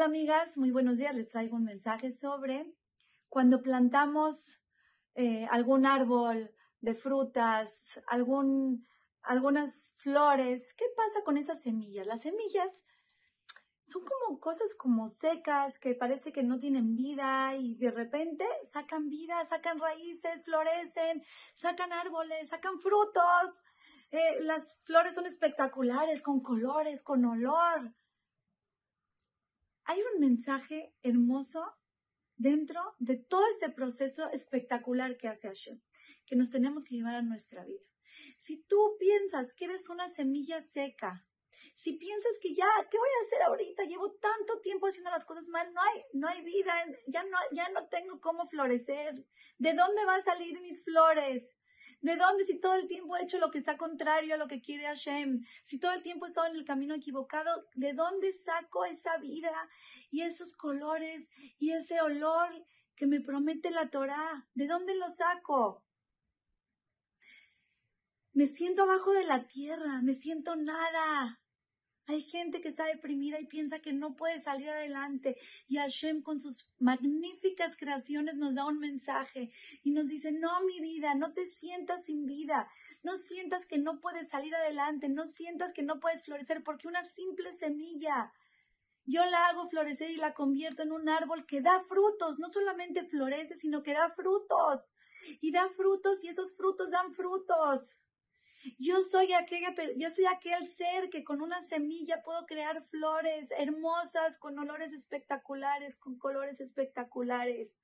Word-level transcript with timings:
amigas, 0.00 0.56
muy 0.56 0.70
buenos 0.70 0.96
días. 0.96 1.14
Les 1.14 1.28
traigo 1.28 1.56
un 1.56 1.64
mensaje 1.64 2.12
sobre 2.12 2.72
cuando 3.28 3.62
plantamos 3.62 4.60
eh, 5.14 5.46
algún 5.50 5.84
árbol 5.86 6.54
de 6.80 6.94
frutas, 6.94 7.70
algún, 8.06 8.86
algunas 9.22 9.92
flores. 9.96 10.72
¿Qué 10.76 10.86
pasa 10.96 11.22
con 11.24 11.36
esas 11.36 11.60
semillas? 11.62 12.06
Las 12.06 12.22
semillas 12.22 12.84
son 13.82 14.02
como 14.04 14.40
cosas 14.40 14.74
como 14.76 15.08
secas 15.08 15.78
que 15.78 15.94
parece 15.94 16.32
que 16.32 16.42
no 16.42 16.58
tienen 16.58 16.96
vida 16.96 17.54
y 17.56 17.74
de 17.74 17.90
repente 17.90 18.46
sacan 18.72 19.08
vida, 19.08 19.44
sacan 19.46 19.78
raíces, 19.78 20.42
florecen, 20.44 21.22
sacan 21.54 21.92
árboles, 21.92 22.48
sacan 22.48 22.80
frutos. 22.80 23.62
Eh, 24.10 24.38
las 24.40 24.78
flores 24.84 25.14
son 25.14 25.26
espectaculares, 25.26 26.22
con 26.22 26.40
colores, 26.40 27.02
con 27.02 27.24
olor 27.24 27.92
hay 29.92 30.00
un 30.14 30.20
mensaje 30.20 30.94
hermoso 31.02 31.70
dentro 32.36 32.80
de 32.98 33.16
todo 33.16 33.46
este 33.48 33.68
proceso 33.68 34.26
espectacular 34.30 35.18
que 35.18 35.28
hace 35.28 35.48
Hashem, 35.48 35.82
que 36.24 36.34
nos 36.34 36.48
tenemos 36.48 36.86
que 36.86 36.94
llevar 36.94 37.14
a 37.14 37.20
nuestra 37.20 37.62
vida. 37.66 37.84
Si 38.38 38.62
tú 38.62 38.96
piensas 38.98 39.52
que 39.52 39.66
eres 39.66 39.90
una 39.90 40.08
semilla 40.08 40.62
seca, 40.62 41.26
si 41.74 41.98
piensas 41.98 42.32
que 42.40 42.54
ya, 42.54 42.66
¿qué 42.90 42.96
voy 42.96 43.08
a 43.08 43.26
hacer 43.26 43.42
ahorita? 43.42 43.84
Llevo 43.84 44.10
tanto 44.14 44.60
tiempo 44.62 44.86
haciendo 44.86 45.10
las 45.10 45.26
cosas 45.26 45.46
mal, 45.48 45.70
no 45.74 45.82
hay, 45.82 46.02
no 46.14 46.26
hay 46.26 46.42
vida, 46.42 46.72
ya 47.06 47.22
no, 47.24 47.36
ya 47.52 47.68
no 47.68 47.86
tengo 47.88 48.18
cómo 48.18 48.46
florecer. 48.46 49.26
¿De 49.58 49.74
dónde 49.74 50.06
van 50.06 50.20
a 50.20 50.24
salir 50.24 50.58
mis 50.62 50.82
flores? 50.84 51.54
¿De 52.02 52.16
dónde 52.16 52.44
si 52.44 52.58
todo 52.58 52.74
el 52.74 52.88
tiempo 52.88 53.16
he 53.16 53.22
hecho 53.22 53.38
lo 53.38 53.52
que 53.52 53.58
está 53.58 53.76
contrario 53.76 54.34
a 54.34 54.36
lo 54.36 54.48
que 54.48 54.60
quiere 54.60 54.86
Hashem? 54.86 55.46
Si 55.62 55.78
todo 55.78 55.92
el 55.92 56.02
tiempo 56.02 56.26
he 56.26 56.30
estado 56.30 56.48
en 56.48 56.56
el 56.56 56.64
camino 56.64 56.96
equivocado, 56.96 57.68
¿de 57.74 57.92
dónde 57.92 58.32
saco 58.32 58.84
esa 58.84 59.18
vida 59.18 59.52
y 60.10 60.22
esos 60.22 60.52
colores 60.52 61.30
y 61.60 61.70
ese 61.70 62.00
olor 62.00 62.66
que 62.96 63.06
me 63.06 63.20
promete 63.20 63.70
la 63.70 63.88
Torah? 63.88 64.48
¿De 64.52 64.66
dónde 64.66 64.96
lo 64.96 65.10
saco? 65.10 65.84
Me 68.32 68.48
siento 68.48 68.82
abajo 68.82 69.12
de 69.12 69.24
la 69.24 69.46
tierra, 69.46 70.02
me 70.02 70.14
siento 70.14 70.56
nada. 70.56 71.40
Hay 72.06 72.22
gente 72.22 72.60
que 72.60 72.68
está 72.68 72.84
deprimida 72.86 73.38
y 73.40 73.46
piensa 73.46 73.78
que 73.78 73.92
no 73.92 74.14
puede 74.16 74.40
salir 74.40 74.68
adelante. 74.68 75.36
Y 75.68 75.76
Hashem 75.76 76.22
con 76.22 76.40
sus 76.40 76.66
magníficas 76.78 77.76
creaciones 77.76 78.34
nos 78.34 78.56
da 78.56 78.66
un 78.66 78.78
mensaje 78.78 79.52
y 79.84 79.92
nos 79.92 80.08
dice, 80.08 80.32
no 80.32 80.62
mi 80.64 80.80
vida, 80.80 81.14
no 81.14 81.32
te 81.32 81.46
sientas 81.46 82.04
sin 82.04 82.26
vida. 82.26 82.68
No 83.02 83.16
sientas 83.16 83.66
que 83.66 83.78
no 83.78 84.00
puedes 84.00 84.28
salir 84.28 84.54
adelante. 84.54 85.08
No 85.08 85.26
sientas 85.28 85.72
que 85.72 85.82
no 85.82 86.00
puedes 86.00 86.24
florecer 86.24 86.62
porque 86.64 86.88
una 86.88 87.04
simple 87.04 87.52
semilla 87.52 88.32
yo 89.04 89.24
la 89.26 89.46
hago 89.48 89.68
florecer 89.68 90.10
y 90.10 90.16
la 90.16 90.32
convierto 90.32 90.82
en 90.82 90.92
un 90.92 91.08
árbol 91.08 91.44
que 91.46 91.60
da 91.60 91.82
frutos. 91.88 92.38
No 92.38 92.48
solamente 92.48 93.04
florece, 93.04 93.56
sino 93.56 93.82
que 93.82 93.94
da 93.94 94.10
frutos. 94.10 94.80
Y 95.40 95.52
da 95.52 95.68
frutos 95.68 96.22
y 96.22 96.28
esos 96.28 96.56
frutos 96.56 96.90
dan 96.90 97.12
frutos. 97.12 97.96
Yo 98.78 99.02
soy 99.02 99.28
yo 99.96 100.10
soy 100.10 100.26
aquel 100.26 100.68
ser 100.68 101.10
que 101.10 101.24
con 101.24 101.42
una 101.42 101.62
semilla 101.62 102.22
puedo 102.22 102.46
crear 102.46 102.82
flores 102.84 103.50
hermosas, 103.58 104.38
con 104.38 104.58
olores 104.58 104.92
espectaculares, 104.92 105.96
con 105.96 106.16
colores 106.16 106.60
espectaculares. 106.60 107.74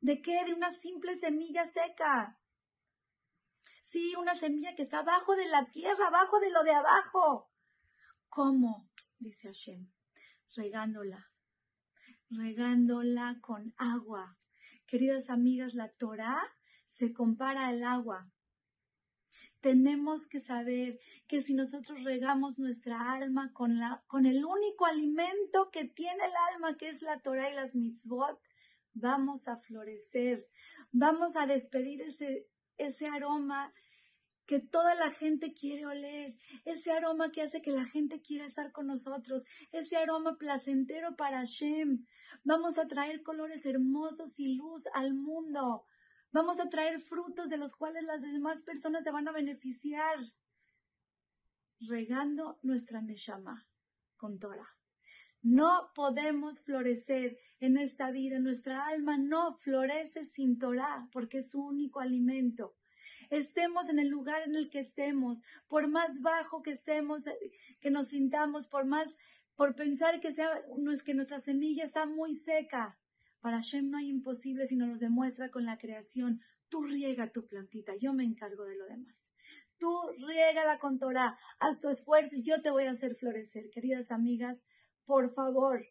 ¿De 0.00 0.20
qué? 0.20 0.44
De 0.44 0.54
una 0.54 0.72
simple 0.72 1.14
semilla 1.16 1.66
seca. 1.68 2.38
Sí, 3.84 4.14
una 4.16 4.34
semilla 4.34 4.74
que 4.74 4.82
está 4.82 5.00
abajo 5.00 5.36
de 5.36 5.46
la 5.46 5.66
tierra, 5.70 6.08
abajo 6.08 6.40
de 6.40 6.50
lo 6.50 6.64
de 6.64 6.72
abajo. 6.72 7.50
¿Cómo? 8.28 8.88
Dice 9.18 9.48
Hashem. 9.48 9.88
Regándola. 10.56 11.30
Regándola 12.30 13.38
con 13.40 13.74
agua. 13.76 14.36
Queridas 14.86 15.30
amigas, 15.30 15.74
la 15.74 15.90
Torah 15.90 16.42
se 16.88 17.12
compara 17.12 17.68
al 17.68 17.84
agua 17.84 18.32
tenemos 19.62 20.26
que 20.26 20.40
saber 20.40 20.98
que 21.28 21.40
si 21.40 21.54
nosotros 21.54 22.02
regamos 22.04 22.58
nuestra 22.58 23.12
alma 23.12 23.52
con, 23.54 23.78
la, 23.78 24.02
con 24.08 24.26
el 24.26 24.44
único 24.44 24.84
alimento 24.84 25.70
que 25.70 25.84
tiene 25.84 26.24
el 26.24 26.32
alma, 26.52 26.76
que 26.76 26.88
es 26.88 27.00
la 27.00 27.20
Torah 27.20 27.48
y 27.48 27.54
las 27.54 27.74
mitzvot, 27.74 28.38
vamos 28.92 29.48
a 29.48 29.56
florecer, 29.56 30.46
vamos 30.90 31.36
a 31.36 31.46
despedir 31.46 32.02
ese, 32.02 32.48
ese 32.76 33.06
aroma 33.06 33.72
que 34.46 34.58
toda 34.58 34.96
la 34.96 35.12
gente 35.12 35.54
quiere 35.54 35.86
oler, 35.86 36.34
ese 36.64 36.90
aroma 36.90 37.30
que 37.30 37.42
hace 37.42 37.62
que 37.62 37.70
la 37.70 37.84
gente 37.86 38.20
quiera 38.20 38.44
estar 38.44 38.72
con 38.72 38.88
nosotros, 38.88 39.44
ese 39.70 39.96
aroma 39.96 40.36
placentero 40.38 41.14
para 41.14 41.38
Hashem. 41.38 42.04
Vamos 42.42 42.78
a 42.78 42.88
traer 42.88 43.22
colores 43.22 43.64
hermosos 43.64 44.40
y 44.40 44.56
luz 44.56 44.88
al 44.92 45.14
mundo. 45.14 45.84
Vamos 46.32 46.58
a 46.60 46.70
traer 46.70 46.98
frutos 46.98 47.50
de 47.50 47.58
los 47.58 47.74
cuales 47.74 48.04
las 48.04 48.22
demás 48.22 48.62
personas 48.62 49.04
se 49.04 49.10
van 49.10 49.28
a 49.28 49.32
beneficiar. 49.32 50.18
Regando 51.80 52.58
nuestra 52.62 53.02
Neshama 53.02 53.66
con 54.16 54.38
Torah. 54.38 54.76
No 55.42 55.90
podemos 55.94 56.62
florecer 56.62 57.36
en 57.60 57.76
esta 57.76 58.10
vida. 58.10 58.38
Nuestra 58.38 58.86
alma 58.86 59.18
no 59.18 59.58
florece 59.58 60.24
sin 60.24 60.58
Torah 60.58 61.08
porque 61.12 61.38
es 61.38 61.50
su 61.50 61.62
único 61.62 62.00
alimento. 62.00 62.76
Estemos 63.28 63.88
en 63.88 63.98
el 63.98 64.08
lugar 64.08 64.42
en 64.46 64.54
el 64.54 64.70
que 64.70 64.80
estemos, 64.80 65.42
por 65.66 65.88
más 65.88 66.20
bajo 66.22 66.62
que 66.62 66.70
estemos, 66.70 67.24
que 67.80 67.90
nos 67.90 68.08
sintamos, 68.08 68.68
por 68.68 68.84
más, 68.84 69.08
por 69.56 69.74
pensar 69.74 70.20
que 70.20 70.32
sea, 70.32 70.62
que 71.04 71.14
nuestra 71.14 71.40
semilla 71.40 71.84
está 71.84 72.06
muy 72.06 72.34
seca. 72.34 72.98
Para 73.42 73.56
Hashem 73.56 73.90
no 73.90 73.98
hay 73.98 74.08
imposible 74.08 74.68
si 74.68 74.76
no 74.76 74.86
nos 74.86 75.00
demuestra 75.00 75.50
con 75.50 75.66
la 75.66 75.76
creación. 75.76 76.40
Tú 76.68 76.84
riega 76.84 77.32
tu 77.32 77.44
plantita, 77.48 77.92
yo 78.00 78.14
me 78.14 78.22
encargo 78.22 78.64
de 78.64 78.76
lo 78.76 78.86
demás. 78.86 79.28
Tú 79.78 79.92
riégala 80.24 80.78
con 80.78 81.00
Torah, 81.00 81.36
haz 81.58 81.80
tu 81.80 81.88
esfuerzo 81.88 82.36
y 82.36 82.44
yo 82.44 82.62
te 82.62 82.70
voy 82.70 82.84
a 82.84 82.92
hacer 82.92 83.16
florecer. 83.16 83.68
Queridas 83.70 84.12
amigas, 84.12 84.62
por 85.04 85.34
favor, 85.34 85.84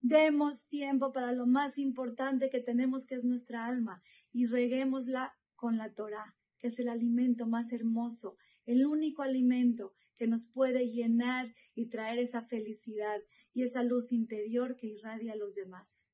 demos 0.00 0.66
tiempo 0.66 1.12
para 1.12 1.30
lo 1.30 1.46
más 1.46 1.78
importante 1.78 2.50
que 2.50 2.60
tenemos, 2.60 3.06
que 3.06 3.14
es 3.14 3.24
nuestra 3.24 3.66
alma, 3.66 4.02
y 4.32 4.46
reguémosla 4.46 5.36
con 5.54 5.78
la 5.78 5.94
Torah, 5.94 6.34
que 6.58 6.66
es 6.66 6.80
el 6.80 6.88
alimento 6.88 7.46
más 7.46 7.72
hermoso, 7.72 8.36
el 8.66 8.84
único 8.84 9.22
alimento 9.22 9.94
que 10.16 10.26
nos 10.26 10.48
puede 10.48 10.90
llenar 10.90 11.54
y 11.76 11.90
traer 11.90 12.18
esa 12.18 12.42
felicidad 12.42 13.20
y 13.54 13.62
esa 13.62 13.84
luz 13.84 14.10
interior 14.10 14.74
que 14.74 14.88
irradia 14.88 15.34
a 15.34 15.36
los 15.36 15.54
demás. 15.54 16.07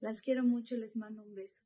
Las 0.00 0.22
quiero 0.22 0.42
mucho 0.42 0.74
y 0.74 0.78
les 0.78 0.96
mando 0.96 1.22
un 1.22 1.34
beso. 1.34 1.62